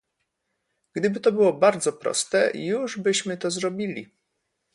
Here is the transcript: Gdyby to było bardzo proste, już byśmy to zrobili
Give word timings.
Gdyby 0.93 1.19
to 1.19 1.31
było 1.31 1.53
bardzo 1.53 1.93
proste, 1.93 2.51
już 2.53 2.97
byśmy 2.97 3.37
to 3.37 3.51
zrobili 3.51 4.09